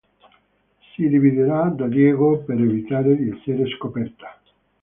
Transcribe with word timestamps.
Si 0.87 1.07
dividerà 1.09 1.65
da 1.75 1.85
Diego 1.87 2.39
per 2.39 2.59
evitare 2.59 3.15
di 3.15 3.29
essere 3.29 3.67
scoperta. 3.75 4.35